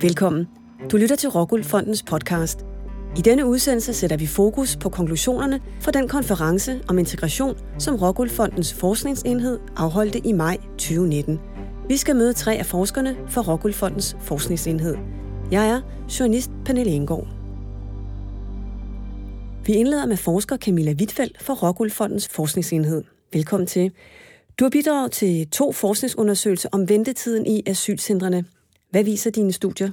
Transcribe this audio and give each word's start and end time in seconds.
Velkommen. 0.00 0.48
Du 0.92 0.96
lytter 0.96 1.16
til 1.16 1.28
Rockwool 1.28 1.64
Fondens 1.64 2.02
podcast. 2.02 2.64
I 3.16 3.20
denne 3.20 3.46
udsendelse 3.46 3.94
sætter 3.94 4.16
vi 4.16 4.26
fokus 4.26 4.76
på 4.76 4.88
konklusionerne 4.88 5.60
fra 5.80 5.90
den 5.90 6.08
konference 6.08 6.80
om 6.88 6.98
integration, 6.98 7.56
som 7.78 7.96
Rockwool 7.96 8.28
Fondens 8.28 8.74
forskningsenhed 8.74 9.58
afholdte 9.76 10.18
i 10.18 10.32
maj 10.32 10.56
2019. 10.56 11.40
Vi 11.88 11.96
skal 11.96 12.16
møde 12.16 12.32
tre 12.32 12.54
af 12.56 12.66
forskerne 12.66 13.16
fra 13.28 13.40
Rockwool 13.40 13.72
Fondens 13.72 14.16
forskningsenhed. 14.20 14.96
Jeg 15.50 15.68
er 15.68 15.80
journalist 16.20 16.50
Pernille 16.64 16.92
Engård. 16.92 17.28
Vi 19.66 19.72
indleder 19.72 20.06
med 20.06 20.16
forsker 20.16 20.56
Camilla 20.56 20.92
Wittfeldt 20.92 21.42
fra 21.42 21.54
Rockwool 21.54 21.90
Fondens 21.90 22.28
forskningsenhed. 22.28 23.04
Velkommen 23.32 23.66
til. 23.66 23.92
Du 24.58 24.64
har 24.64 24.70
bidraget 24.70 25.12
til 25.12 25.50
to 25.50 25.72
forskningsundersøgelser 25.72 26.68
om 26.72 26.88
ventetiden 26.88 27.46
i 27.46 27.62
asylcentrene. 27.66 28.44
Hvad 28.90 29.04
viser 29.04 29.30
dine 29.30 29.52
studier? 29.52 29.90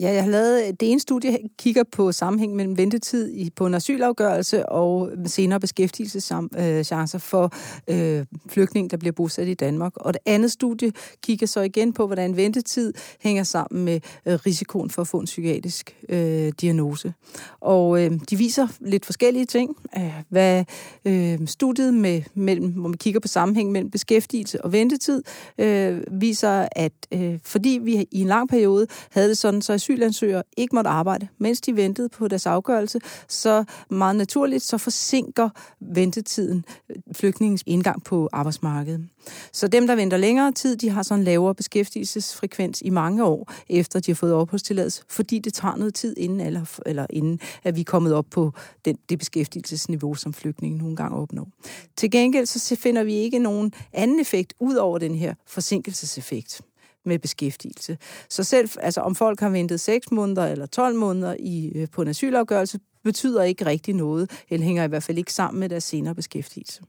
Ja, 0.00 0.12
jeg 0.12 0.22
har 0.22 0.30
lavet 0.30 0.80
det 0.80 0.90
ene 0.90 1.00
studie, 1.00 1.38
kigger 1.58 1.82
på 1.92 2.12
sammenhæng 2.12 2.56
mellem 2.56 2.78
ventetid 2.78 3.50
på 3.50 3.66
en 3.66 3.74
asylafgørelse 3.74 4.68
og 4.68 5.10
senere 5.26 5.60
beskæftigelseschancer 5.60 7.18
for 7.18 7.52
øh, 7.88 8.26
flygtninge, 8.48 8.88
der 8.88 8.96
bliver 8.96 9.12
bosat 9.12 9.48
i 9.48 9.54
Danmark. 9.54 9.92
Og 9.96 10.12
det 10.12 10.22
andet 10.26 10.52
studie 10.52 10.92
kigger 11.22 11.46
så 11.46 11.60
igen 11.60 11.92
på, 11.92 12.06
hvordan 12.06 12.36
ventetid 12.36 12.92
hænger 13.20 13.42
sammen 13.42 13.84
med 13.84 14.00
øh, 14.26 14.38
risikoen 14.46 14.90
for 14.90 15.02
at 15.02 15.08
få 15.08 15.18
en 15.18 15.24
psykiatrisk 15.24 15.96
øh, 16.08 16.52
diagnose. 16.60 17.14
Og 17.60 18.04
øh, 18.04 18.10
de 18.30 18.36
viser 18.36 18.68
lidt 18.80 19.04
forskellige 19.04 19.46
ting. 19.46 19.76
Øh, 19.96 20.12
hvad 20.28 20.64
øh, 21.04 21.38
studiet 21.46 21.94
med, 21.94 22.22
mellem, 22.34 22.72
hvor 22.72 22.88
man 22.88 22.98
kigger 22.98 23.20
på 23.20 23.28
sammenhæng 23.28 23.72
mellem 23.72 23.90
beskæftigelse 23.90 24.64
og 24.64 24.72
ventetid, 24.72 25.22
øh, 25.58 26.00
viser, 26.10 26.68
at 26.72 26.92
øh, 27.12 27.38
fordi 27.42 27.80
vi 27.82 28.06
i 28.10 28.20
en 28.20 28.28
lang 28.28 28.48
periode 28.48 28.86
havde 29.10 29.28
det 29.28 29.38
sådan, 29.38 29.62
så 29.62 29.83
asylansøgere 29.84 30.42
ikke 30.56 30.74
måtte 30.74 30.90
arbejde, 30.90 31.28
mens 31.38 31.60
de 31.60 31.76
ventede 31.76 32.08
på 32.08 32.28
deres 32.28 32.46
afgørelse, 32.46 33.00
så 33.28 33.64
meget 33.90 34.16
naturligt 34.16 34.62
så 34.62 34.78
forsinker 34.78 35.48
ventetiden 35.80 36.64
øh, 36.88 36.96
flygtningens 37.12 37.62
indgang 37.66 38.04
på 38.04 38.28
arbejdsmarkedet. 38.32 39.08
Så 39.52 39.68
dem, 39.68 39.86
der 39.86 39.94
venter 39.94 40.16
længere 40.16 40.52
tid, 40.52 40.76
de 40.76 40.90
har 40.90 41.02
sådan 41.02 41.20
en 41.20 41.24
lavere 41.24 41.54
beskæftigelsesfrekvens 41.54 42.82
i 42.84 42.90
mange 42.90 43.24
år, 43.24 43.52
efter 43.68 44.00
de 44.00 44.10
har 44.10 44.16
fået 44.16 44.32
opholdstilladelse, 44.32 45.02
fordi 45.08 45.38
det 45.38 45.54
tager 45.54 45.76
noget 45.76 45.94
tid, 45.94 46.14
inden, 46.16 46.40
eller, 46.40 46.78
eller 46.86 47.06
inden 47.10 47.40
at 47.64 47.76
vi 47.76 47.80
er 47.80 47.84
kommet 47.84 48.14
op 48.14 48.26
på 48.30 48.52
den, 48.84 48.98
det 49.08 49.18
beskæftigelsesniveau, 49.18 50.14
som 50.14 50.34
flygtningen 50.34 50.78
nogle 50.78 50.96
gange 50.96 51.18
opnår. 51.18 51.48
Til 51.96 52.10
gengæld 52.10 52.46
så 52.46 52.76
finder 52.76 53.02
vi 53.02 53.14
ikke 53.14 53.38
nogen 53.38 53.72
anden 53.92 54.20
effekt 54.20 54.54
ud 54.60 54.74
over 54.74 54.98
den 54.98 55.14
her 55.14 55.34
forsinkelseseffekt 55.46 56.62
med 57.04 57.18
beskæftigelse. 57.18 57.98
Så 58.28 58.44
selv 58.44 58.68
altså, 58.80 59.00
om 59.00 59.14
folk 59.14 59.40
har 59.40 59.48
ventet 59.48 59.80
6 59.80 60.10
måneder 60.10 60.46
eller 60.46 60.66
12 60.66 60.96
måneder 60.96 61.36
i, 61.38 61.72
øh, 61.74 61.88
på 61.92 62.02
en 62.02 62.08
asylafgørelse, 62.08 62.78
betyder 63.04 63.42
ikke 63.42 63.66
rigtig 63.66 63.94
noget, 63.94 64.30
eller 64.50 64.66
hænger 64.66 64.84
i 64.84 64.88
hvert 64.88 65.02
fald 65.02 65.18
ikke 65.18 65.32
sammen 65.32 65.60
med 65.60 65.68
deres 65.68 65.84
senere 65.84 66.14
beskæftigelse. 66.14 66.82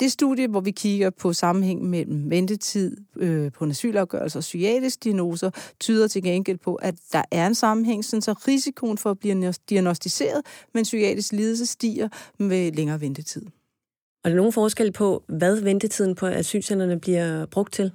Det 0.00 0.12
studie, 0.12 0.48
hvor 0.48 0.60
vi 0.60 0.70
kigger 0.70 1.10
på 1.10 1.32
sammenhæng 1.32 1.82
mellem 1.82 2.30
ventetid 2.30 2.96
øh, 3.16 3.52
på 3.52 3.64
en 3.64 3.70
asylafgørelse 3.70 4.38
og 4.38 4.40
psykiatriske 4.40 5.00
diagnoser, 5.04 5.50
tyder 5.80 6.08
til 6.08 6.22
gengæld 6.22 6.58
på, 6.58 6.74
at 6.74 6.94
der 7.12 7.22
er 7.30 7.46
en 7.46 7.54
sammenhæng, 7.54 8.04
så 8.04 8.34
risikoen 8.48 8.98
for 8.98 9.10
at 9.10 9.18
blive 9.18 9.52
diagnostiseret 9.70 10.42
med 10.74 10.80
en 10.80 10.84
psykiatrisk 10.84 11.32
lidelse 11.32 11.66
stiger 11.66 12.08
med 12.38 12.72
længere 12.72 13.00
ventetid. 13.00 13.42
Og 14.24 14.30
der 14.30 14.36
er 14.36 14.36
nogen 14.36 14.52
forskel 14.52 14.92
på, 14.92 15.24
hvad 15.26 15.60
ventetiden 15.60 16.14
på 16.14 16.26
asylcenterne 16.26 17.00
bliver 17.00 17.46
brugt 17.46 17.72
til? 17.72 17.92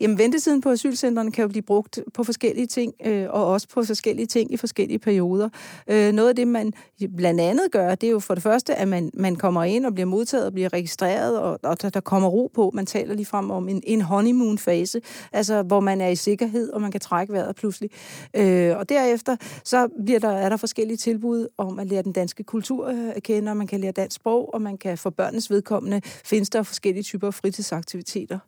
Jamen, 0.00 0.18
ventetiden 0.18 0.60
på 0.60 0.70
asylcentrene 0.70 1.32
kan 1.32 1.42
jo 1.42 1.48
blive 1.48 1.62
brugt 1.62 1.98
på 2.14 2.24
forskellige 2.24 2.66
ting, 2.66 2.94
øh, 3.04 3.26
og 3.30 3.46
også 3.46 3.68
på 3.68 3.84
forskellige 3.84 4.26
ting 4.26 4.52
i 4.52 4.56
forskellige 4.56 4.98
perioder. 4.98 5.48
Øh, 5.88 6.12
noget 6.12 6.28
af 6.28 6.36
det, 6.36 6.48
man 6.48 6.72
blandt 7.16 7.40
andet 7.40 7.70
gør, 7.72 7.94
det 7.94 8.06
er 8.06 8.10
jo 8.10 8.18
for 8.18 8.34
det 8.34 8.42
første, 8.42 8.74
at 8.74 8.88
man, 8.88 9.10
man 9.14 9.36
kommer 9.36 9.64
ind 9.64 9.86
og 9.86 9.94
bliver 9.94 10.06
modtaget 10.06 10.46
og 10.46 10.52
bliver 10.52 10.72
registreret, 10.72 11.38
og, 11.38 11.58
og 11.62 11.82
der, 11.82 11.90
der 11.90 12.00
kommer 12.00 12.28
ro 12.28 12.50
på. 12.54 12.70
Man 12.74 12.86
taler 12.86 13.14
lige 13.14 13.26
frem 13.26 13.50
om 13.50 13.68
en, 13.68 13.82
en 13.86 14.00
honeymoon-fase, 14.00 15.00
altså 15.32 15.62
hvor 15.62 15.80
man 15.80 16.00
er 16.00 16.08
i 16.08 16.16
sikkerhed, 16.16 16.70
og 16.70 16.80
man 16.80 16.90
kan 16.90 17.00
trække 17.00 17.32
vejret 17.32 17.56
pludselig. 17.56 17.90
Øh, 18.36 18.76
og 18.76 18.88
derefter, 18.88 19.36
så 19.64 19.88
bliver 20.04 20.20
der, 20.20 20.30
er 20.30 20.48
der 20.48 20.56
forskellige 20.56 20.96
tilbud 20.96 21.48
om 21.58 21.78
at 21.78 21.86
lære 21.86 22.02
den 22.02 22.12
danske 22.12 22.44
kultur 22.44 22.88
øh, 22.88 23.08
at 23.16 23.22
kende, 23.22 23.50
og 23.50 23.56
man 23.56 23.66
kan 23.66 23.80
lære 23.80 23.92
dansk 23.92 24.16
sprog, 24.16 24.54
og 24.54 24.62
man 24.62 24.78
kan 24.78 24.98
for 24.98 25.10
børnenes 25.10 25.50
vedkommende 25.50 26.00
findes 26.04 26.50
der 26.50 26.62
forskellige 26.62 27.02
typer 27.02 27.30
fritidsaktiviteter. 27.30 28.38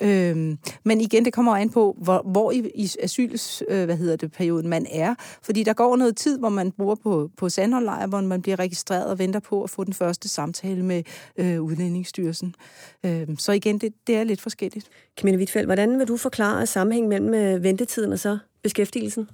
Øh, 0.00 0.56
men 0.84 1.00
igen, 1.00 1.24
det 1.24 1.32
kommer 1.32 1.56
an 1.56 1.70
på, 1.70 1.96
hvor, 2.02 2.22
hvor 2.24 2.50
i, 2.50 2.70
i 2.74 2.90
asyls, 3.02 3.62
øh, 3.68 3.84
hvad 3.84 3.96
hedder 3.96 4.16
det, 4.16 4.32
perioden 4.32 4.68
man 4.68 4.86
er. 4.90 5.14
Fordi 5.42 5.62
der 5.62 5.72
går 5.72 5.96
noget 5.96 6.16
tid, 6.16 6.38
hvor 6.38 6.48
man 6.48 6.72
bor 6.72 6.94
på, 6.94 7.30
på 7.36 7.48
Sandholmlejr, 7.48 8.06
hvor 8.06 8.20
man 8.20 8.42
bliver 8.42 8.58
registreret 8.58 9.06
og 9.06 9.18
venter 9.18 9.40
på 9.40 9.62
at 9.62 9.70
få 9.70 9.84
den 9.84 9.94
første 9.94 10.28
samtale 10.28 10.82
med 10.82 11.02
øh, 11.36 11.62
Udlændingsstyrelsen. 11.62 12.54
Øh, 13.04 13.28
så 13.38 13.52
igen, 13.52 13.78
det, 13.78 13.92
det 14.06 14.16
er 14.16 14.24
lidt 14.24 14.40
forskelligt. 14.40 14.88
Camilla 15.16 15.38
Wittfeldt, 15.38 15.68
hvordan 15.68 15.98
vil 15.98 16.08
du 16.08 16.16
forklare 16.16 16.66
sammenhæng 16.66 17.08
mellem 17.08 17.34
øh, 17.34 17.62
ventetiden 17.62 18.12
og 18.12 18.18
så 18.18 18.38
beskæftigelsen? 18.62 19.28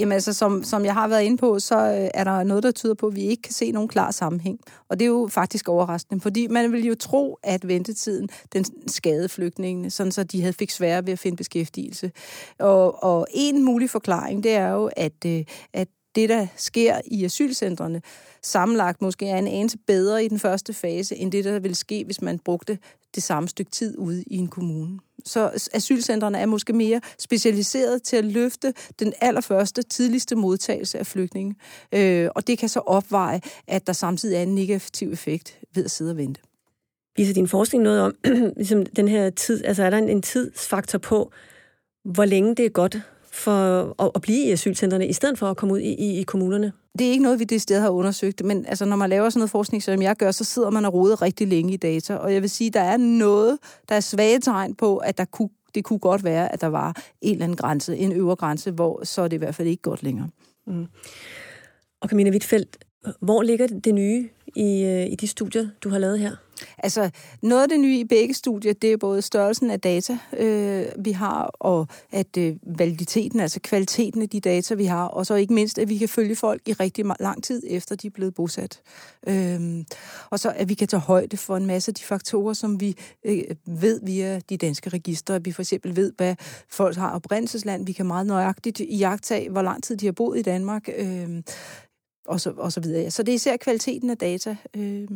Jamen 0.00 0.12
altså, 0.12 0.32
som, 0.32 0.64
som 0.64 0.84
jeg 0.84 0.94
har 0.94 1.08
været 1.08 1.22
inde 1.22 1.36
på, 1.36 1.58
så 1.58 1.76
øh, 1.76 2.08
er 2.14 2.24
der 2.24 2.42
noget, 2.42 2.62
der 2.62 2.70
tyder 2.70 2.94
på, 2.94 3.06
at 3.06 3.16
vi 3.16 3.20
ikke 3.20 3.42
kan 3.42 3.52
se 3.52 3.72
nogen 3.72 3.88
klar 3.88 4.10
sammenhæng. 4.10 4.58
Og 4.88 4.98
det 4.98 5.04
er 5.04 5.08
jo 5.08 5.28
faktisk 5.30 5.68
overraskende, 5.68 6.20
fordi 6.20 6.46
man 6.46 6.72
ville 6.72 6.86
jo 6.88 6.94
tro, 6.94 7.38
at 7.42 7.68
ventetiden, 7.68 8.28
den 8.52 8.64
skadede 8.88 9.28
flygtningene, 9.28 9.90
sådan 9.90 10.12
så 10.12 10.24
de 10.24 10.40
havde 10.40 10.52
fik 10.52 10.70
svære 10.70 11.06
ved 11.06 11.12
at 11.12 11.18
finde 11.18 11.36
beskæftigelse. 11.36 12.12
Og, 12.58 13.04
og 13.04 13.26
en 13.34 13.64
mulig 13.64 13.90
forklaring, 13.90 14.44
det 14.44 14.52
er 14.52 14.68
jo, 14.68 14.90
at, 14.96 15.24
øh, 15.26 15.44
at 15.72 15.88
det, 16.14 16.28
der 16.28 16.46
sker 16.56 17.00
i 17.04 17.24
asylcentrene, 17.24 18.02
sammenlagt 18.42 19.02
måske 19.02 19.26
er 19.26 19.38
en 19.38 19.46
anelse 19.46 19.78
bedre 19.86 20.24
i 20.24 20.28
den 20.28 20.38
første 20.38 20.72
fase, 20.72 21.16
end 21.16 21.32
det, 21.32 21.44
der 21.44 21.58
ville 21.58 21.74
ske, 21.74 22.04
hvis 22.04 22.22
man 22.22 22.38
brugte 22.38 22.78
det 23.14 23.22
samme 23.22 23.48
stykke 23.48 23.70
tid 23.70 23.98
ude 23.98 24.22
i 24.26 24.36
en 24.36 24.48
kommune. 24.48 24.98
Så 25.24 25.68
asylcentrene 25.72 26.38
er 26.38 26.46
måske 26.46 26.72
mere 26.72 27.00
specialiseret 27.18 28.02
til 28.02 28.16
at 28.16 28.24
løfte 28.24 28.74
den 28.98 29.12
allerførste, 29.20 29.82
tidligste 29.82 30.36
modtagelse 30.36 30.98
af 30.98 31.06
flygtninge. 31.06 31.54
Øh, 31.94 32.28
og 32.34 32.46
det 32.46 32.58
kan 32.58 32.68
så 32.68 32.80
opveje, 32.80 33.40
at 33.66 33.86
der 33.86 33.92
samtidig 33.92 34.36
er 34.36 34.42
en 34.42 34.54
negativ 34.54 35.12
effekt 35.12 35.58
ved 35.74 35.84
at 35.84 35.90
sidde 35.90 36.10
og 36.10 36.16
vente. 36.16 36.40
Viser 37.16 37.34
din 37.34 37.48
forskning 37.48 37.84
noget 37.84 38.00
om, 38.00 38.14
ligesom 38.56 38.86
den 38.86 39.08
her 39.08 39.30
tid, 39.30 39.64
altså 39.64 39.82
er 39.82 39.90
der 39.90 39.98
en, 39.98 40.08
en 40.08 40.22
tidsfaktor 40.22 40.98
på, 40.98 41.32
hvor 42.04 42.24
længe 42.24 42.54
det 42.54 42.64
er 42.64 42.70
godt 42.70 42.98
for 43.32 43.94
at, 44.02 44.10
at 44.14 44.22
blive 44.22 44.48
i 44.48 44.52
asylcentrene, 44.52 45.06
i 45.06 45.12
stedet 45.12 45.38
for 45.38 45.46
at 45.46 45.56
komme 45.56 45.74
ud 45.74 45.78
i, 45.78 45.94
i, 45.94 46.20
i 46.20 46.22
kommunerne? 46.22 46.72
Det 46.98 47.06
er 47.06 47.10
ikke 47.10 47.22
noget, 47.22 47.38
vi 47.38 47.44
det 47.44 47.62
sted 47.62 47.80
har 47.80 47.88
undersøgt, 47.88 48.44
men 48.44 48.66
altså, 48.66 48.84
når 48.84 48.96
man 48.96 49.10
laver 49.10 49.30
sådan 49.30 49.38
noget 49.38 49.50
forskning, 49.50 49.82
som 49.82 50.02
jeg 50.02 50.16
gør, 50.16 50.30
så 50.30 50.44
sidder 50.44 50.70
man 50.70 50.84
og 50.84 50.94
roder 50.94 51.22
rigtig 51.22 51.48
længe 51.48 51.72
i 51.72 51.76
data. 51.76 52.16
Og 52.16 52.34
jeg 52.34 52.42
vil 52.42 52.50
sige, 52.50 52.70
der 52.70 52.80
er 52.80 52.96
noget, 52.96 53.58
der 53.88 53.94
er 53.94 54.00
svage 54.00 54.38
tegn 54.38 54.74
på, 54.74 54.96
at 54.96 55.18
der 55.18 55.24
kunne, 55.24 55.48
det 55.74 55.84
kunne 55.84 55.98
godt 55.98 56.24
være, 56.24 56.52
at 56.52 56.60
der 56.60 56.66
var 56.66 57.02
en 57.20 57.32
eller 57.32 57.44
anden 57.44 57.56
grænse, 57.56 57.96
en 57.96 58.12
øvre 58.12 58.36
grænse, 58.36 58.70
hvor 58.70 59.04
så 59.04 59.22
er 59.22 59.28
det 59.28 59.36
i 59.36 59.38
hvert 59.38 59.54
fald 59.54 59.68
ikke 59.68 59.82
godt 59.82 60.02
længere. 60.02 60.28
Mm. 60.66 60.86
Og 62.00 62.08
Camilla 62.08 62.30
Wittfeldt, 62.30 62.78
hvor 63.20 63.42
ligger 63.42 63.66
det 63.66 63.94
nye 63.94 64.28
i, 64.56 64.82
øh, 64.82 65.06
i 65.06 65.14
de 65.14 65.26
studier, 65.26 65.68
du 65.84 65.88
har 65.88 65.98
lavet 65.98 66.18
her? 66.18 66.36
Altså, 66.78 67.10
noget 67.42 67.62
af 67.62 67.68
det 67.68 67.80
nye 67.80 67.98
i 67.98 68.04
begge 68.04 68.34
studier, 68.34 68.72
det 68.72 68.92
er 68.92 68.96
både 68.96 69.22
størrelsen 69.22 69.70
af 69.70 69.80
data, 69.80 70.18
øh, 70.38 70.86
vi 70.98 71.12
har, 71.12 71.42
og 71.42 71.86
at 72.12 72.36
øh, 72.38 72.56
validiteten, 72.62 73.40
altså 73.40 73.60
kvaliteten 73.62 74.22
af 74.22 74.28
de 74.28 74.40
data, 74.40 74.74
vi 74.74 74.84
har, 74.84 75.04
og 75.04 75.26
så 75.26 75.34
ikke 75.34 75.54
mindst, 75.54 75.78
at 75.78 75.88
vi 75.88 75.98
kan 75.98 76.08
følge 76.08 76.36
folk 76.36 76.62
i 76.66 76.72
rigtig 76.72 77.04
lang 77.20 77.44
tid, 77.44 77.62
efter 77.66 77.96
de 77.96 78.06
er 78.06 78.10
blevet 78.10 78.34
bosat. 78.34 78.80
Øh, 79.26 79.84
og 80.30 80.38
så 80.38 80.52
at 80.56 80.68
vi 80.68 80.74
kan 80.74 80.88
tage 80.88 81.00
højde 81.00 81.36
for 81.36 81.56
en 81.56 81.66
masse 81.66 81.90
af 81.90 81.94
de 81.94 82.02
faktorer, 82.02 82.52
som 82.52 82.80
vi 82.80 82.96
øh, 83.24 83.42
ved 83.66 84.00
via 84.02 84.40
de 84.40 84.56
danske 84.56 84.90
registre. 84.90 85.34
At 85.34 85.44
vi 85.44 85.52
for 85.52 85.62
eksempel 85.62 85.96
ved, 85.96 86.12
hvad 86.16 86.36
folk 86.68 86.96
har 86.96 87.10
oprindelsesland. 87.10 87.86
Vi 87.86 87.92
kan 87.92 88.06
meget 88.06 88.26
nøjagtigt 88.26 88.80
iagtage, 88.80 89.50
hvor 89.50 89.62
lang 89.62 89.82
tid 89.82 89.96
de 89.96 90.06
har 90.06 90.12
boet 90.12 90.38
i 90.38 90.42
Danmark. 90.42 90.88
Øh, 90.96 91.42
og 92.30 92.40
så, 92.40 92.52
og 92.56 92.72
så 92.72 92.80
videre. 92.80 93.10
Så 93.10 93.22
det 93.22 93.32
er 93.32 93.36
især 93.36 93.56
kvaliteten 93.56 94.10
af 94.10 94.18
data, 94.18 94.56
øh, 94.76 95.08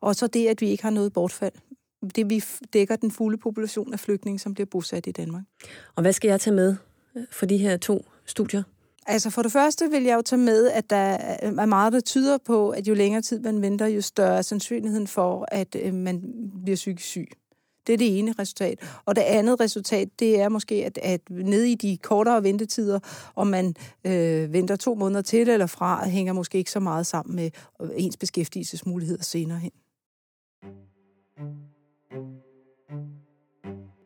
og 0.00 0.14
så 0.14 0.26
det, 0.26 0.48
at 0.48 0.60
vi 0.60 0.68
ikke 0.68 0.82
har 0.82 0.90
noget 0.90 1.12
bortfald. 1.12 1.52
Det, 2.16 2.30
vi 2.30 2.44
dækker 2.72 2.96
den 2.96 3.10
fulde 3.10 3.38
population 3.38 3.92
af 3.92 4.00
flygtninge, 4.00 4.38
som 4.38 4.54
bliver 4.54 4.66
bosat 4.66 5.06
i 5.06 5.12
Danmark. 5.12 5.42
Og 5.96 6.02
hvad 6.02 6.12
skal 6.12 6.28
jeg 6.28 6.40
tage 6.40 6.54
med 6.54 6.76
øh, 7.16 7.22
for 7.30 7.46
de 7.46 7.56
her 7.56 7.76
to 7.76 8.04
studier? 8.26 8.62
Altså 9.06 9.30
for 9.30 9.42
det 9.42 9.52
første 9.52 9.90
vil 9.90 10.02
jeg 10.02 10.16
jo 10.16 10.22
tage 10.22 10.40
med, 10.40 10.70
at 10.70 10.90
der 10.90 10.96
er 10.96 11.66
meget, 11.66 11.92
der 11.92 12.00
tyder 12.00 12.38
på, 12.38 12.70
at 12.70 12.88
jo 12.88 12.94
længere 12.94 13.22
tid 13.22 13.40
man 13.40 13.62
venter, 13.62 13.86
jo 13.86 14.00
større 14.00 14.38
er 14.38 14.42
sandsynligheden 14.42 15.06
for, 15.06 15.48
at 15.48 15.76
øh, 15.82 15.94
man 15.94 16.22
bliver 16.64 16.76
psykisk 16.76 17.08
syg. 17.08 17.28
Det 17.86 17.92
er 17.92 17.96
det 17.96 18.18
ene 18.18 18.34
resultat. 18.38 18.78
Og 19.04 19.16
det 19.16 19.22
andet 19.22 19.60
resultat, 19.60 20.08
det 20.18 20.40
er 20.40 20.48
måske, 20.48 20.74
at, 20.74 20.98
at 21.02 21.20
nede 21.30 21.70
i 21.70 21.74
de 21.74 21.96
kortere 21.96 22.42
ventetider, 22.42 22.98
om 23.36 23.46
man 23.46 23.74
øh, 24.06 24.52
venter 24.52 24.76
to 24.76 24.94
måneder 24.94 25.22
til 25.22 25.48
eller 25.48 25.66
fra, 25.66 26.08
hænger 26.08 26.32
måske 26.32 26.58
ikke 26.58 26.70
så 26.70 26.80
meget 26.80 27.06
sammen 27.06 27.36
med 27.36 27.50
øh, 27.82 27.88
ens 27.96 28.16
beskæftigelsesmuligheder 28.16 29.22
senere 29.22 29.58
hen. 29.58 29.70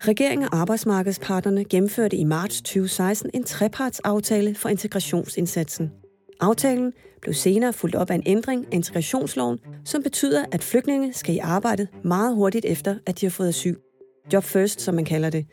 Regeringen 0.09 0.49
og 0.53 0.57
arbejdsmarkedsparterne 0.57 1.65
gennemførte 1.65 2.17
i 2.17 2.25
marts 2.25 2.63
2016 2.63 3.31
en 3.35 3.45
trepartsaftale 3.45 4.55
for 4.55 4.69
integrationsindsatsen. 4.69 5.93
Aftalen 6.41 6.93
blev 7.21 7.35
senere 7.35 7.73
fuldt 7.73 7.95
op 7.95 8.11
af 8.11 8.15
en 8.15 8.23
ændring 8.27 8.67
af 8.67 8.77
integrationsloven, 8.77 9.59
som 9.85 10.03
betyder, 10.03 10.45
at 10.53 10.65
flygtninge 10.65 11.13
skal 11.13 11.35
i 11.35 11.39
arbejde 11.39 11.87
meget 12.05 12.35
hurtigt 12.35 12.65
efter, 12.65 12.99
at 13.07 13.21
de 13.21 13.27
har 13.27 13.31
fået 13.31 13.49
asyl. 13.49 13.77
Job 14.33 14.45
first, 14.45 14.81
som 14.81 14.95
man 14.95 15.05
kalder 15.05 15.31
det. 15.31 15.47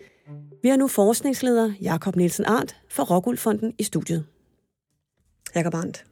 Vi 0.63 0.69
har 0.69 0.77
nu 0.77 0.87
forskningsleder 0.87 1.73
Jakob 1.81 2.15
Nielsen 2.15 2.45
Arndt 2.45 2.75
fra 2.89 3.03
Rockwoolfonden 3.03 3.73
i 3.79 3.83
studiet. 3.83 4.25
Jakob 5.55 5.73
Arndt. 5.73 6.05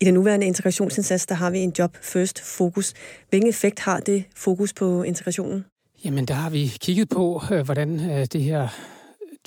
I 0.00 0.04
den 0.04 0.14
nuværende 0.14 0.46
integrationsindsats, 0.46 1.26
der 1.26 1.34
har 1.34 1.50
vi 1.50 1.58
en 1.58 1.72
job 1.78 1.96
first 2.02 2.40
fokus. 2.40 2.94
Hvilken 3.28 3.48
effekt 3.48 3.78
har 3.78 4.00
det 4.00 4.24
fokus 4.36 4.72
på 4.72 5.02
integrationen? 5.02 5.64
Jamen, 6.04 6.24
der 6.24 6.34
har 6.34 6.50
vi 6.50 6.72
kigget 6.80 7.08
på, 7.08 7.42
øh, 7.52 7.60
hvordan 7.60 8.10
øh, 8.10 8.26
det 8.32 8.42
her 8.42 8.68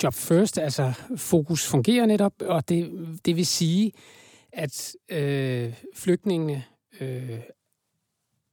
job 0.02 0.14
first, 0.14 0.58
altså 0.58 0.92
fokus 1.16 1.66
fungerer 1.66 2.06
netop, 2.06 2.32
og 2.40 2.68
det, 2.68 2.90
det 3.24 3.36
vil 3.36 3.46
sige, 3.46 3.92
at 4.56 4.96
øh, 5.08 5.74
flygtningene 5.94 6.64
øh, 7.00 7.40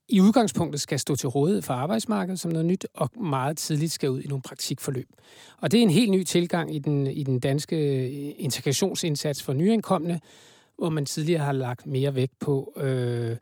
i 0.09 0.21
udgangspunktet 0.21 0.81
skal 0.81 0.99
stå 0.99 1.15
til 1.15 1.29
rådighed 1.29 1.61
for 1.61 1.73
arbejdsmarkedet 1.73 2.39
som 2.39 2.51
noget 2.51 2.65
nyt, 2.65 2.87
og 2.93 3.09
meget 3.21 3.57
tidligt 3.57 3.91
skal 3.91 4.09
ud 4.09 4.21
i 4.21 4.27
nogle 4.27 4.41
praktikforløb. 4.41 5.07
Og 5.57 5.71
det 5.71 5.77
er 5.77 5.81
en 5.81 5.89
helt 5.89 6.11
ny 6.11 6.23
tilgang 6.23 6.75
i 6.75 6.79
den, 6.79 7.07
i 7.07 7.23
den 7.23 7.39
danske 7.39 7.75
øh, 7.75 8.33
integrationsindsats 8.37 9.43
for 9.43 9.53
nyankomne, 9.53 10.19
hvor 10.77 10.89
man 10.89 11.05
tidligere 11.05 11.43
har 11.43 11.51
lagt 11.51 11.85
mere 11.85 12.15
vægt 12.15 12.39
på, 12.39 12.73
øh, 12.77 13.37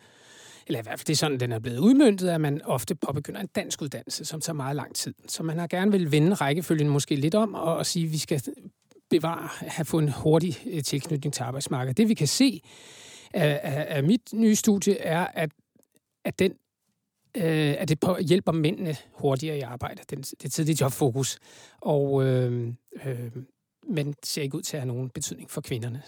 eller 0.68 0.80
i 0.80 0.84
hvert 0.84 1.00
fald 1.00 1.06
det 1.06 1.14
er 1.14 1.18
sådan, 1.18 1.40
den 1.40 1.52
er 1.52 1.60
blevet 1.60 1.78
udmyndtet, 1.78 2.30
at 2.30 2.42
man 2.42 2.62
ofte 2.62 2.96
påbegynder 2.96 3.42
en 3.42 3.50
dansk 3.56 3.82
uddannelse, 3.82 4.26
som 4.26 4.42
tager 4.42 4.56
meget 4.56 4.76
lang 4.76 4.96
tid. 4.96 5.14
Så 5.28 5.44
man 5.44 5.60
har 5.60 5.68
gerne 5.68 5.92
vil 5.92 6.12
vende 6.12 6.34
rækkefølgen 6.34 6.90
måske 6.90 7.16
lidt 7.16 7.36
om, 7.36 7.54
og, 7.54 7.76
og 7.76 7.86
sige, 7.86 8.06
at 8.06 8.12
vi 8.12 8.18
skal 8.18 8.44
bevare, 9.12 9.50
have 9.68 9.86
fået 9.86 10.04
en 10.04 10.10
hurtig 10.10 10.58
øh, 10.66 10.84
tilknytning 10.84 11.34
til 11.34 11.44
arbejdsmarkedet. 11.44 11.98
Det 11.98 12.10
vi 12.10 12.14
kan 12.14 12.28
se 12.28 12.62
af, 13.34 13.60
af, 13.64 13.86
af 13.96 14.04
mit 14.04 14.34
nye 14.34 14.56
studie 14.56 14.98
er, 14.98 15.28
at, 15.34 15.52
at 16.26 16.40
den 16.40 16.52
øh, 17.38 17.76
at 17.78 17.90
det 17.90 18.26
hjælper 18.28 18.52
mændene 18.52 18.96
hurtigere 19.12 19.58
i 19.58 19.62
arbejde, 19.62 20.02
den, 20.10 20.22
det 20.22 20.52
tidlige 20.52 20.78
jobfokus. 20.82 21.40
Og, 21.82 22.24
øh, 22.26 22.74
øh, 23.06 23.32
men 23.90 24.16
ser 24.24 24.42
ikke 24.42 24.58
ud 24.58 24.62
til 24.62 24.78
at 24.78 24.82
have 24.82 24.94
nogen 24.94 25.10
betydning 25.10 25.50
for 25.50 25.62
kvinderne. 25.62 26.04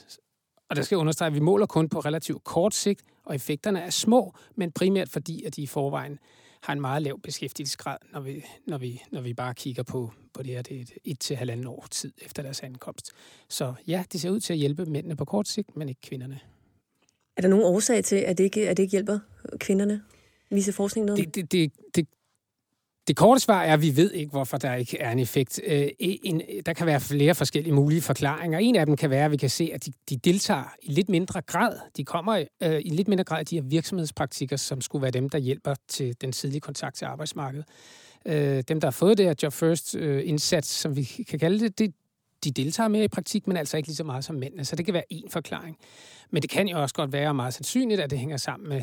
Og 0.69 0.75
der 0.75 0.81
skal 0.81 0.97
understrege, 0.97 1.27
at 1.27 1.33
vi 1.33 1.39
måler 1.39 1.65
kun 1.65 1.89
på 1.89 1.99
relativt 1.99 2.43
kort 2.43 2.73
sigt, 2.73 3.03
og 3.25 3.35
effekterne 3.35 3.79
er 3.79 3.89
små, 3.89 4.33
men 4.55 4.71
primært 4.71 5.09
fordi, 5.09 5.43
at 5.43 5.55
de 5.55 5.61
i 5.61 5.67
forvejen 5.67 6.19
har 6.63 6.73
en 6.73 6.81
meget 6.81 7.01
lav 7.01 7.19
beskæftigelsesgrad, 7.19 7.97
når 8.13 8.19
vi, 8.19 8.43
når 8.67 8.77
vi, 8.77 9.01
når 9.11 9.21
vi 9.21 9.33
bare 9.33 9.53
kigger 9.53 9.83
på, 9.83 10.11
på 10.33 10.43
det 10.43 10.53
her, 10.53 10.61
det 10.61 10.77
er 10.77 10.81
et, 10.81 10.91
et 11.03 11.19
til 11.19 11.35
halvanden 11.35 11.67
år 11.67 11.87
tid 11.91 12.11
efter 12.17 12.43
deres 12.43 12.63
ankomst. 12.63 13.11
Så 13.49 13.73
ja, 13.87 14.03
det 14.11 14.21
ser 14.21 14.29
ud 14.29 14.39
til 14.39 14.53
at 14.53 14.59
hjælpe 14.59 14.85
mændene 14.85 15.15
på 15.15 15.25
kort 15.25 15.47
sigt, 15.47 15.77
men 15.77 15.89
ikke 15.89 16.01
kvinderne. 16.01 16.39
Er 17.37 17.41
der 17.41 17.49
nogen 17.49 17.65
årsag 17.65 18.03
til, 18.03 18.15
at 18.15 18.37
det 18.37 18.43
ikke, 18.43 18.69
at 18.69 18.77
det 18.77 18.83
ikke 18.83 18.91
hjælper 18.91 19.19
kvinderne? 19.59 20.01
Viser 20.49 20.71
forskning 20.71 21.05
noget? 21.05 21.25
Det, 21.25 21.35
det, 21.35 21.51
det, 21.51 21.71
det, 21.95 22.07
det 23.07 23.15
korte 23.15 23.39
svar 23.39 23.63
er, 23.63 23.73
at 23.73 23.81
vi 23.81 23.95
ved 23.95 24.11
ikke, 24.11 24.31
hvorfor 24.31 24.57
der 24.57 24.75
ikke 24.75 24.99
er 24.99 25.11
en 25.11 25.19
effekt. 25.19 25.61
Øh, 25.65 25.87
en, 25.99 26.41
der 26.65 26.73
kan 26.73 26.85
være 26.85 26.99
flere 26.99 27.35
forskellige 27.35 27.73
mulige 27.73 28.01
forklaringer. 28.01 28.59
En 28.59 28.75
af 28.75 28.85
dem 28.85 28.95
kan 28.97 29.09
være, 29.09 29.25
at 29.25 29.31
vi 29.31 29.37
kan 29.37 29.49
se, 29.49 29.71
at 29.73 29.85
de, 29.85 29.91
de 30.09 30.17
deltager 30.17 30.73
i 30.81 30.91
lidt 30.91 31.09
mindre 31.09 31.41
grad. 31.41 31.77
De 31.97 32.05
kommer 32.05 32.43
øh, 32.63 32.81
i 32.85 32.89
lidt 32.89 33.07
mindre 33.07 33.23
grad 33.23 33.39
af 33.39 33.45
de 33.45 33.55
her 33.55 33.63
virksomhedspraktikker, 33.63 34.57
som 34.57 34.81
skulle 34.81 35.01
være 35.01 35.11
dem, 35.11 35.29
der 35.29 35.37
hjælper 35.37 35.75
til 35.87 36.21
den 36.21 36.31
tidlige 36.31 36.61
kontakt 36.61 36.95
til 36.95 37.05
arbejdsmarkedet. 37.05 37.65
Øh, 38.25 38.63
dem, 38.67 38.79
der 38.79 38.87
har 38.87 38.91
fået 38.91 39.17
det 39.17 39.25
her 39.25 39.33
Job 39.43 39.53
First-indsats, 39.53 40.55
øh, 40.55 40.81
som 40.81 40.95
vi 40.95 41.03
kan 41.03 41.39
kalde 41.39 41.59
det, 41.59 41.79
det, 41.79 41.93
de 42.43 42.51
deltager 42.51 42.87
mere 42.87 43.03
i 43.03 43.07
praktik, 43.07 43.47
men 43.47 43.57
altså 43.57 43.77
ikke 43.77 43.89
lige 43.89 43.95
så 43.95 44.03
meget 44.03 44.23
som 44.23 44.35
mændene. 44.35 44.65
Så 44.65 44.75
det 44.75 44.85
kan 44.85 44.93
være 44.93 45.13
en 45.13 45.29
forklaring. 45.29 45.77
Men 46.31 46.41
det 46.41 46.49
kan 46.49 46.67
jo 46.67 46.81
også 46.81 46.95
godt 46.95 47.13
være 47.13 47.33
meget 47.33 47.53
sandsynligt, 47.53 48.01
at 48.01 48.09
det 48.09 48.19
hænger 48.19 48.37
sammen 48.37 48.69
med 48.69 48.81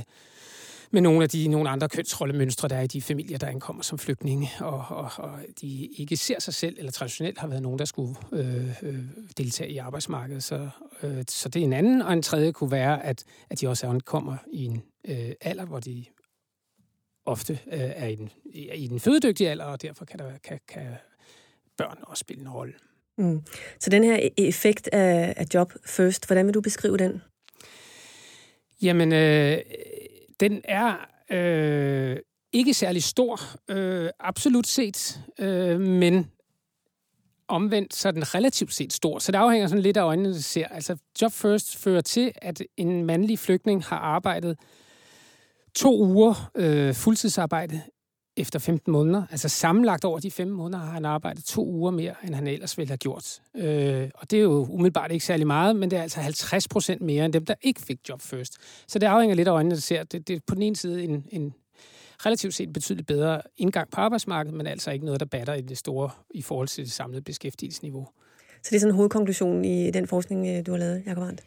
med 0.91 1.01
nogle 1.01 1.23
af 1.23 1.29
de 1.29 1.49
nogle 1.49 1.71
andre 1.71 1.89
kønsrollemønstre, 1.89 2.69
der 2.69 2.77
er 2.77 2.83
i 2.83 2.87
de 2.87 3.03
familier, 3.03 3.39
der 3.39 3.47
ankommer 3.47 3.83
som 3.83 3.99
flygtninge, 3.99 4.51
og, 4.61 4.85
og, 4.89 5.11
og 5.17 5.39
de 5.61 5.87
ikke 5.87 6.17
ser 6.17 6.41
sig 6.41 6.55
selv, 6.55 6.77
eller 6.79 6.93
traditionelt 6.93 7.39
har 7.39 7.47
været 7.47 7.63
nogen, 7.63 7.79
der 7.79 7.85
skulle 7.85 8.15
øh, 8.33 8.83
øh, 8.83 9.05
deltage 9.39 9.71
i 9.71 9.77
arbejdsmarkedet. 9.77 10.45
Så, 10.45 10.69
øh, 11.03 11.25
så 11.29 11.49
det 11.49 11.61
er 11.61 11.65
en 11.65 11.73
anden, 11.73 12.03
og 12.03 12.13
en 12.13 12.23
tredje 12.23 12.53
kunne 12.53 12.71
være, 12.71 13.05
at, 13.05 13.25
at 13.51 13.61
de 13.61 13.69
også 13.69 13.87
ankommer 13.87 14.37
i 14.53 14.65
en 14.65 14.83
øh, 15.09 15.33
alder, 15.41 15.65
hvor 15.65 15.81
de 15.81 16.05
ofte 17.27 17.53
øh, 17.73 17.81
er 17.81 18.07
i 18.07 18.15
den, 18.15 18.31
i 18.75 18.87
den 18.87 19.01
fødedygtige 19.01 19.51
alder, 19.51 19.65
og 19.65 19.83
derfor 19.83 20.05
kan, 20.05 20.19
der, 20.19 20.39
kan, 20.45 20.61
kan 20.69 20.87
børn 21.77 21.99
også 22.03 22.21
spille 22.21 22.43
en 22.43 22.49
rolle. 22.49 22.75
Mm. 23.19 23.43
Så 23.81 23.91
den 23.91 24.05
her 24.05 24.17
e-, 24.17 24.35
effekt 24.39 24.89
af, 24.93 25.35
af 25.37 25.47
job 25.55 25.73
first, 25.87 26.27
hvordan 26.27 26.47
vil 26.47 26.55
du 26.55 26.61
beskrive 26.61 26.97
den? 26.97 27.23
Jamen, 28.83 29.13
øh, 29.13 29.59
den 30.41 30.61
er 30.65 30.97
øh, 31.31 32.17
ikke 32.53 32.75
særlig 32.75 33.03
stor, 33.03 33.41
øh, 33.69 34.11
absolut 34.21 34.67
set, 34.67 35.21
øh, 35.39 35.81
men 35.81 36.31
omvendt 37.49 37.95
så 37.95 38.09
er 38.09 38.13
den 38.13 38.35
relativt 38.35 38.75
set 38.75 38.93
stor. 38.93 39.19
Så 39.19 39.33
det 39.33 39.39
afhænger 39.39 39.69
sådan 39.69 39.83
lidt 39.83 39.97
af 39.97 40.03
øjnene, 40.03 40.29
der 40.29 40.41
ser. 40.41 40.67
Altså 40.69 40.97
Job 41.23 41.33
First 41.33 41.77
fører 41.77 42.01
til, 42.01 42.33
at 42.37 42.63
en 42.77 43.05
mandlig 43.05 43.39
flygtning 43.39 43.85
har 43.85 43.97
arbejdet 43.97 44.59
to 45.75 46.01
uger 46.01 46.51
øh, 46.55 46.95
fuldtidsarbejde 46.95 47.83
efter 48.37 48.59
15 48.59 48.93
måneder. 48.93 49.23
Altså 49.31 49.49
sammenlagt 49.49 50.05
over 50.05 50.19
de 50.19 50.31
5 50.31 50.49
måneder 50.49 50.79
har 50.79 50.93
han 50.93 51.05
arbejdet 51.05 51.45
to 51.45 51.67
uger 51.67 51.91
mere, 51.91 52.15
end 52.25 52.35
han 52.35 52.47
ellers 52.47 52.79
ville 52.79 52.89
have 52.89 52.97
gjort. 52.97 53.41
Øh, 53.57 54.11
og 54.15 54.31
det 54.31 54.39
er 54.39 54.43
jo 54.43 54.67
umiddelbart 54.71 55.13
ikke 55.13 55.25
særlig 55.25 55.47
meget, 55.47 55.77
men 55.77 55.91
det 55.91 55.99
er 55.99 56.03
altså 56.03 56.21
50 56.21 56.69
procent 56.69 57.03
mere 57.03 57.25
end 57.25 57.33
dem, 57.33 57.45
der 57.45 57.55
ikke 57.63 57.81
fik 57.81 57.99
job 58.09 58.23
først. 58.23 58.57
Så 58.87 58.99
det 58.99 59.07
afhænger 59.07 59.37
lidt 59.37 59.49
af 59.49 59.53
øjnene, 59.53 59.75
der 59.75 59.81
ser. 59.81 60.03
Det, 60.05 60.29
det 60.29 60.37
er 60.37 60.41
på 60.47 60.55
den 60.55 60.63
ene 60.63 60.77
side 60.77 61.05
en, 61.05 61.27
en 61.31 61.55
relativt 62.27 62.55
set 62.55 62.73
betydeligt 62.73 63.07
bedre 63.07 63.43
indgang 63.57 63.91
på 63.91 64.01
arbejdsmarkedet, 64.01 64.57
men 64.57 64.67
altså 64.67 64.91
ikke 64.91 65.05
noget, 65.05 65.21
der 65.21 65.27
batter 65.27 65.55
i 65.55 65.61
det 65.61 65.79
store 65.79 66.11
i 66.31 66.43
forhold 66.43 66.69
til 66.69 66.85
det 66.85 66.93
samlede 66.93 67.23
beskæftigelsesniveau. 67.23 68.09
Så 68.63 68.69
det 68.71 68.77
er 68.77 68.81
sådan 68.81 68.95
hovedkonklusionen 68.95 69.65
i 69.65 69.91
den 69.91 70.07
forskning, 70.07 70.49
øh, 70.49 70.67
du 70.67 70.71
har 70.71 70.79
lavet, 70.79 71.03
Jacob 71.07 71.23
Arndt? 71.23 71.43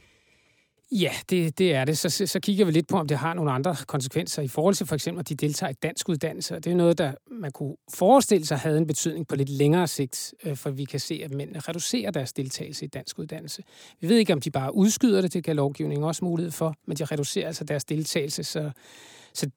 Ja, 0.91 1.11
det, 1.29 1.57
det 1.57 1.73
er 1.73 1.85
det. 1.85 1.97
Så, 1.97 2.27
så 2.27 2.39
kigger 2.39 2.65
vi 2.65 2.71
lidt 2.71 2.87
på, 2.87 2.97
om 2.97 3.07
det 3.07 3.17
har 3.17 3.33
nogle 3.33 3.51
andre 3.51 3.75
konsekvenser 3.87 4.41
i 4.41 4.47
forhold 4.47 4.75
til 4.75 4.87
for 4.87 4.95
eksempel, 4.95 5.19
at 5.19 5.29
de 5.29 5.35
deltager 5.35 5.69
i 5.69 5.73
dansk 5.73 6.09
uddannelse. 6.09 6.55
Det 6.55 6.67
er 6.67 6.75
noget, 6.75 6.97
der 6.97 7.13
man 7.31 7.51
kunne 7.51 7.75
forestille 7.93 8.45
sig 8.45 8.57
havde 8.57 8.77
en 8.77 8.87
betydning 8.87 9.27
på 9.27 9.35
lidt 9.35 9.49
længere 9.49 9.87
sigt, 9.87 10.33
øh, 10.43 10.57
for 10.57 10.69
vi 10.69 10.85
kan 10.85 10.99
se, 10.99 11.21
at 11.23 11.33
mændene 11.33 11.59
reducerer 11.59 12.11
deres 12.11 12.33
deltagelse 12.33 12.85
i 12.85 12.87
dansk 12.87 13.19
uddannelse. 13.19 13.63
Vi 13.99 14.09
ved 14.09 14.17
ikke, 14.17 14.33
om 14.33 14.41
de 14.41 14.51
bare 14.51 14.75
udskyder 14.75 15.21
det, 15.21 15.33
det 15.33 15.43
kan 15.43 15.55
lovgivningen 15.55 16.03
også 16.03 16.25
mulighed 16.25 16.51
for, 16.51 16.75
men 16.87 16.97
de 16.97 17.05
reducerer 17.05 17.47
altså 17.47 17.63
deres 17.63 17.85
deltagelse, 17.85 18.43
så, 18.43 18.71
så 19.33 19.49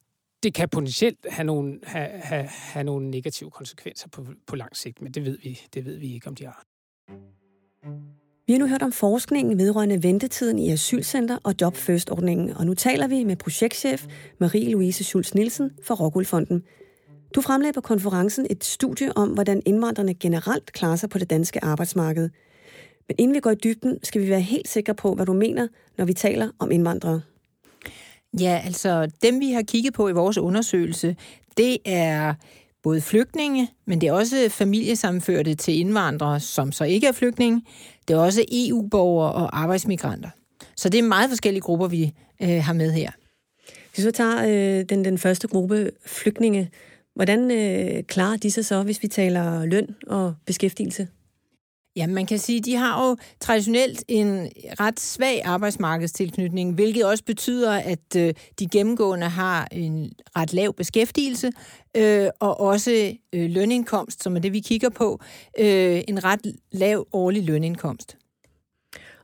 det 0.42 0.54
kan 0.54 0.68
potentielt 0.68 1.18
have 1.30 1.44
nogle, 1.44 1.80
have, 1.82 2.08
have, 2.08 2.46
have 2.46 2.84
nogle 2.84 3.10
negative 3.10 3.50
konsekvenser 3.50 4.08
på, 4.08 4.26
på 4.46 4.56
lang 4.56 4.76
sigt, 4.76 5.02
men 5.02 5.12
det 5.12 5.24
ved, 5.24 5.38
vi, 5.42 5.60
det 5.74 5.84
ved 5.84 5.96
vi 5.96 6.14
ikke, 6.14 6.28
om 6.28 6.34
de 6.34 6.44
har. 6.44 6.64
Vi 8.46 8.52
har 8.52 8.60
nu 8.60 8.66
hørt 8.66 8.82
om 8.82 8.92
forskningen 8.92 9.58
vedrørende 9.58 10.02
ventetiden 10.02 10.58
i 10.58 10.70
asylcenter 10.70 11.38
og 11.44 11.54
Job 11.60 11.76
First-ordningen, 11.76 12.50
og 12.56 12.66
nu 12.66 12.74
taler 12.74 13.08
vi 13.08 13.24
med 13.24 13.36
projektchef 13.36 14.06
Marie-Louise 14.42 15.04
Schulz 15.04 15.34
Nielsen 15.34 15.70
fra 15.82 15.94
Rockwoolfonden. 15.94 16.62
Du 17.34 17.40
fremlagde 17.40 17.72
på 17.72 17.80
konferencen 17.80 18.46
et 18.50 18.64
studie 18.64 19.16
om, 19.16 19.28
hvordan 19.28 19.62
indvandrerne 19.66 20.14
generelt 20.14 20.72
klarer 20.72 20.96
sig 20.96 21.10
på 21.10 21.18
det 21.18 21.30
danske 21.30 21.64
arbejdsmarked. 21.64 22.30
Men 23.08 23.16
inden 23.18 23.34
vi 23.34 23.40
går 23.40 23.50
i 23.50 23.54
dybden, 23.54 23.98
skal 24.02 24.22
vi 24.22 24.30
være 24.30 24.40
helt 24.40 24.68
sikre 24.68 24.94
på, 24.94 25.14
hvad 25.14 25.26
du 25.26 25.32
mener, 25.32 25.68
når 25.98 26.04
vi 26.04 26.12
taler 26.12 26.48
om 26.58 26.70
indvandrere. 26.70 27.20
Ja, 28.40 28.62
altså 28.64 29.10
dem 29.22 29.40
vi 29.40 29.52
har 29.52 29.62
kigget 29.62 29.94
på 29.94 30.08
i 30.08 30.12
vores 30.12 30.38
undersøgelse, 30.38 31.16
det 31.56 31.78
er 31.84 32.34
både 32.86 33.00
flygtninge, 33.00 33.68
men 33.86 34.00
det 34.00 34.08
er 34.08 34.12
også 34.12 34.48
familiesamførte 34.50 35.54
til 35.54 35.78
indvandrere, 35.78 36.40
som 36.40 36.72
så 36.72 36.84
ikke 36.84 37.06
er 37.06 37.12
flygtninge. 37.12 37.62
Det 38.08 38.14
er 38.14 38.18
også 38.18 38.44
EU-borgere 38.52 39.32
og 39.32 39.58
arbejdsmigranter. 39.58 40.28
Så 40.76 40.88
det 40.88 40.98
er 40.98 41.02
meget 41.02 41.30
forskellige 41.30 41.60
grupper, 41.60 41.88
vi 41.88 42.12
øh, 42.42 42.62
har 42.64 42.72
med 42.72 42.92
her. 42.92 43.10
Hvis 43.94 44.06
vi 44.06 44.10
tager 44.10 44.44
øh, 44.44 44.84
den, 44.84 45.04
den 45.04 45.18
første 45.18 45.48
gruppe 45.48 45.90
flygtninge, 46.06 46.70
hvordan 47.14 47.50
øh, 47.50 48.02
klarer 48.02 48.36
de 48.36 48.50
sig 48.50 48.64
så, 48.64 48.82
hvis 48.82 49.02
vi 49.02 49.08
taler 49.08 49.64
løn 49.64 49.94
og 50.06 50.34
beskæftigelse? 50.46 51.08
Ja, 51.96 52.06
man 52.06 52.26
kan 52.26 52.38
sige, 52.38 52.58
at 52.58 52.64
de 52.64 52.76
har 52.76 53.08
jo 53.08 53.16
traditionelt 53.40 54.04
en 54.08 54.48
ret 54.80 55.00
svag 55.00 55.42
arbejdsmarkedstilknytning, 55.44 56.74
hvilket 56.74 57.04
også 57.04 57.24
betyder, 57.24 57.72
at 57.72 58.16
øh, 58.16 58.34
de 58.58 58.68
gennemgående 58.68 59.28
har 59.28 59.68
en 59.72 60.12
ret 60.36 60.52
lav 60.52 60.74
beskæftigelse, 60.74 61.52
øh, 61.96 62.28
og 62.40 62.60
også 62.60 63.12
øh, 63.32 63.50
lønindkomst, 63.50 64.22
som 64.22 64.36
er 64.36 64.40
det, 64.40 64.52
vi 64.52 64.60
kigger 64.60 64.88
på, 64.88 65.20
øh, 65.58 66.02
en 66.08 66.24
ret 66.24 66.56
lav 66.72 67.06
årlig 67.12 67.44
lønindkomst. 67.44 68.16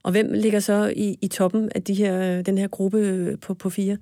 Og 0.03 0.11
hvem 0.11 0.33
ligger 0.33 0.61
så 0.61 0.93
i, 0.97 1.19
i 1.23 1.29
toppen 1.29 1.71
af 1.75 1.83
de 1.83 1.95
her, 1.95 2.43
den 2.43 2.59
her 2.59 2.69
gruppe 2.69 3.37
på, 3.41 3.55
på 3.55 3.71
fire? 3.71 3.97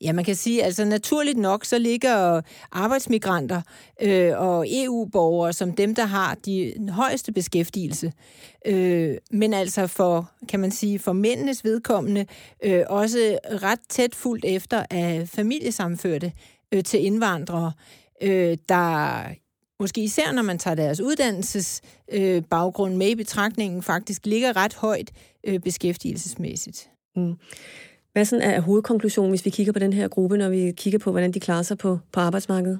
Ja, 0.00 0.12
man 0.12 0.24
kan 0.24 0.34
sige, 0.34 0.64
altså 0.64 0.84
naturligt 0.84 1.38
nok, 1.38 1.64
så 1.64 1.78
ligger 1.78 2.40
arbejdsmigranter 2.72 3.62
øh, 4.02 4.32
og 4.36 4.66
EU-borgere 4.68 5.52
som 5.52 5.72
dem, 5.72 5.94
der 5.94 6.04
har 6.04 6.34
de 6.34 6.72
højeste 6.90 7.32
beskæftigelse. 7.32 8.12
Øh, 8.66 9.16
men 9.30 9.54
altså 9.54 9.86
for, 9.86 10.30
kan 10.48 10.60
man 10.60 10.70
sige, 10.70 10.98
for 10.98 11.12
mændenes 11.12 11.64
vedkommende, 11.64 12.26
øh, 12.64 12.82
også 12.88 13.38
ret 13.62 13.80
tæt 13.88 14.14
fuldt 14.14 14.44
efter 14.44 14.84
af 14.90 15.28
familiesamførte 15.28 16.32
øh, 16.72 16.82
til 16.84 17.04
indvandrere, 17.04 17.72
øh, 18.22 18.56
der 18.68 19.22
måske 19.80 20.00
især 20.02 20.32
når 20.32 20.42
man 20.42 20.58
tager 20.58 20.74
deres 20.74 21.00
uddannelsesbaggrund 21.00 22.92
øh, 22.92 22.98
med 22.98 23.08
i 23.08 23.14
betragtningen, 23.14 23.82
faktisk 23.82 24.26
ligger 24.26 24.56
ret 24.56 24.74
højt 24.74 25.12
øh, 25.46 25.60
beskæftigelsesmæssigt. 25.60 26.90
Mm. 27.16 27.34
Hvad 28.16 28.24
sådan 28.24 28.50
er 28.50 28.60
hovedkonklusionen, 28.60 29.30
hvis 29.30 29.44
vi 29.44 29.50
kigger 29.50 29.72
på 29.72 29.78
den 29.78 29.92
her 29.92 30.08
gruppe, 30.08 30.36
når 30.36 30.48
vi 30.48 30.72
kigger 30.76 30.98
på, 30.98 31.10
hvordan 31.10 31.32
de 31.32 31.40
klarer 31.40 31.62
sig 31.62 31.78
på, 31.78 31.98
på 32.12 32.20
arbejdsmarkedet? 32.20 32.78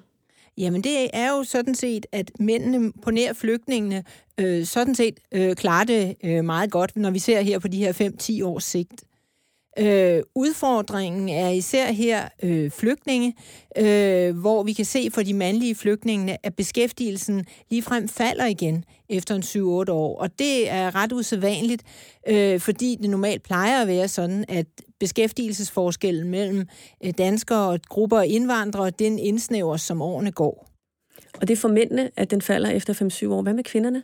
Jamen 0.58 0.84
det 0.84 1.10
er 1.12 1.30
jo 1.30 1.44
sådan 1.44 1.74
set, 1.74 2.06
at 2.12 2.30
mændene 2.40 2.92
på 3.02 3.10
nær 3.10 3.32
flygtningene 3.32 4.04
øh, 4.38 4.64
sådan 4.64 4.94
set 4.94 5.20
øh, 5.32 5.56
klarer 5.56 5.84
det 5.84 6.16
øh, 6.24 6.44
meget 6.44 6.70
godt, 6.70 6.96
når 6.96 7.10
vi 7.10 7.18
ser 7.18 7.40
her 7.40 7.58
på 7.58 7.68
de 7.68 7.78
her 7.78 7.92
5-10 8.40 8.44
års 8.44 8.64
sigt. 8.64 9.04
Øh, 9.78 10.22
udfordringen 10.34 11.28
er 11.28 11.48
især 11.48 11.92
her 11.92 12.28
øh, 12.42 12.70
flygtninge, 12.70 13.34
øh, 13.78 14.38
hvor 14.38 14.62
vi 14.62 14.72
kan 14.72 14.84
se 14.84 15.08
for 15.10 15.22
de 15.22 15.34
mandlige 15.34 15.74
flygtninge, 15.74 16.36
at 16.42 16.54
beskæftigelsen 16.54 17.44
ligefrem 17.70 18.08
falder 18.08 18.46
igen 18.46 18.84
efter 19.08 19.34
en 19.34 19.42
7-8 19.42 19.92
år. 19.92 20.18
Og 20.18 20.38
det 20.38 20.70
er 20.70 20.94
ret 20.94 21.12
usædvanligt, 21.12 21.82
øh, 22.28 22.60
fordi 22.60 22.96
det 23.02 23.10
normalt 23.10 23.42
plejer 23.42 23.82
at 23.82 23.88
være 23.88 24.08
sådan, 24.08 24.44
at 24.48 24.66
beskæftigelsesforskellen 25.00 26.28
mellem 26.28 26.68
øh, 27.04 27.12
danskere 27.18 27.68
og 27.68 27.80
grupper 27.88 28.20
af 28.20 28.26
indvandrere, 28.28 28.90
den 28.90 29.18
indsnæver 29.18 29.76
som 29.76 30.02
årene 30.02 30.32
går. 30.32 30.68
Og 31.40 31.48
det 31.48 31.50
er 31.50 31.60
for 31.60 31.68
mændene, 31.68 32.10
at 32.16 32.30
den 32.30 32.42
falder 32.42 32.70
efter 32.70 33.26
5-7 33.28 33.32
år. 33.32 33.42
Hvad 33.42 33.54
med 33.54 33.64
kvinderne? 33.64 34.02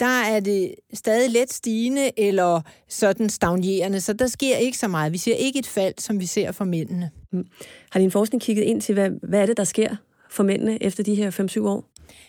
Der 0.00 0.22
er 0.22 0.40
det 0.40 0.74
stadig 0.94 1.30
let 1.30 1.52
stigende 1.52 2.10
eller 2.20 2.60
sådan 2.88 3.28
stagnerende, 3.28 4.00
så 4.00 4.12
der 4.12 4.26
sker 4.26 4.56
ikke 4.56 4.78
så 4.78 4.88
meget. 4.88 5.12
Vi 5.12 5.18
ser 5.18 5.34
ikke 5.34 5.58
et 5.58 5.66
fald, 5.66 5.94
som 5.98 6.20
vi 6.20 6.26
ser 6.26 6.52
for 6.52 6.64
mændene. 6.64 7.10
Mm. 7.32 7.46
Har 7.90 8.00
din 8.00 8.10
forskning 8.10 8.42
kigget 8.42 8.62
ind 8.62 8.80
til, 8.80 8.92
hvad, 8.92 9.10
hvad 9.22 9.42
er 9.42 9.46
det, 9.46 9.56
der 9.56 9.64
sker 9.64 9.96
for 10.30 10.42
mændene 10.42 10.82
efter 10.82 11.02
de 11.02 11.14
her 11.14 11.30
5-7 11.30 11.66
år? 11.68 11.84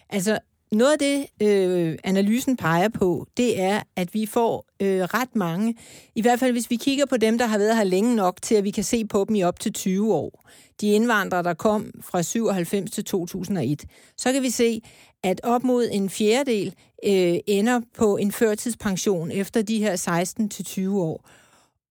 Altså, 0.09 0.39
noget 0.71 0.91
af 0.91 0.99
det, 0.99 1.47
øh, 1.47 1.97
analysen 2.03 2.57
peger 2.57 2.89
på, 2.89 3.27
det 3.37 3.61
er, 3.61 3.81
at 3.95 4.13
vi 4.13 4.25
får 4.25 4.65
øh, 4.81 5.01
ret 5.01 5.35
mange, 5.35 5.75
i 6.15 6.21
hvert 6.21 6.39
fald 6.39 6.51
hvis 6.51 6.69
vi 6.69 6.75
kigger 6.75 7.05
på 7.05 7.17
dem, 7.17 7.37
der 7.37 7.45
har 7.45 7.57
været 7.57 7.75
her 7.75 7.83
længe 7.83 8.15
nok 8.15 8.41
til, 8.41 8.55
at 8.55 8.63
vi 8.63 8.71
kan 8.71 8.83
se 8.83 9.05
på 9.05 9.25
dem 9.27 9.35
i 9.35 9.43
op 9.43 9.59
til 9.59 9.73
20 9.73 10.13
år. 10.13 10.49
De 10.81 10.87
indvandrere, 10.87 11.43
der 11.43 11.53
kom 11.53 11.91
fra 12.01 12.21
97 12.21 12.91
til 12.91 13.05
2001. 13.05 13.85
Så 14.17 14.33
kan 14.33 14.41
vi 14.41 14.49
se, 14.49 14.81
at 15.23 15.41
op 15.43 15.63
mod 15.63 15.87
en 15.91 16.09
fjerdedel 16.09 16.75
øh, 17.05 17.39
ender 17.47 17.81
på 17.97 18.17
en 18.17 18.31
førtidspension 18.31 19.31
efter 19.31 19.61
de 19.61 19.79
her 19.79 19.95
16 19.95 20.49
til 20.49 20.65
20 20.65 21.01
år. 21.01 21.29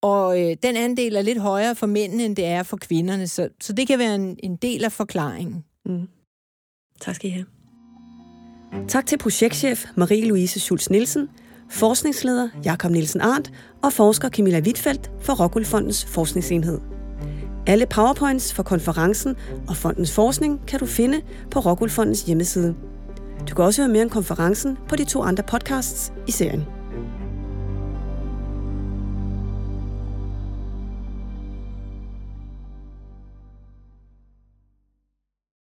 Og 0.02 0.40
øh, 0.40 0.56
den 0.62 0.76
andel 0.76 1.16
er 1.16 1.22
lidt 1.22 1.40
højere 1.40 1.75
for 1.75 1.87
mændene, 1.87 2.25
end 2.25 2.37
det 2.37 2.46
er 2.46 2.62
for 2.62 2.76
kvinderne, 2.76 3.28
så, 3.28 3.49
så 3.60 3.72
det 3.72 3.87
kan 3.87 3.99
være 3.99 4.14
en, 4.14 4.38
en 4.42 4.56
del 4.56 4.84
af 4.84 4.92
forklaringen. 4.92 5.64
Mm. 5.84 6.08
Tak 7.00 7.14
skal 7.14 7.30
I 7.30 7.32
have. 7.32 7.59
Tak 8.88 9.06
til 9.06 9.18
projektchef 9.18 9.84
Marie-Louise 9.96 10.60
Schulz 10.60 10.90
Nielsen, 10.90 11.28
forskningsleder 11.68 12.48
Jakob 12.64 12.90
Nielsen 12.90 13.20
Arndt 13.20 13.52
og 13.82 13.92
forsker 13.92 14.28
Camilla 14.28 14.60
Wittfeldt 14.60 15.10
fra 15.20 15.32
Rockwool 15.32 15.64
Fondens 15.64 16.04
forskningsenhed. 16.04 16.80
Alle 17.66 17.86
powerpoints 17.86 18.52
for 18.52 18.62
konferencen 18.62 19.36
og 19.68 19.76
fondens 19.76 20.12
forskning 20.12 20.60
kan 20.66 20.80
du 20.80 20.86
finde 20.86 21.20
på 21.50 21.60
Rockwool 21.60 21.90
Fondens 21.90 22.22
hjemmeside. 22.22 22.74
Du 23.48 23.54
kan 23.54 23.64
også 23.64 23.82
høre 23.82 23.92
mere 23.92 24.04
om 24.04 24.10
konferencen 24.10 24.78
på 24.88 24.96
de 24.96 25.04
to 25.04 25.22
andre 25.22 25.42
podcasts 25.42 26.12
i 26.28 26.30
serien. 26.30 26.79